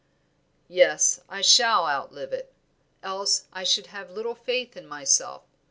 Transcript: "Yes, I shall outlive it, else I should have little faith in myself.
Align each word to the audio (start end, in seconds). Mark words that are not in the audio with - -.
"Yes, 0.67 1.21
I 1.29 1.41
shall 1.41 1.85
outlive 1.87 2.33
it, 2.33 2.51
else 3.03 3.45
I 3.53 3.63
should 3.63 3.85
have 3.93 4.09
little 4.09 4.33
faith 4.33 4.75
in 4.75 4.87
myself. 4.87 5.43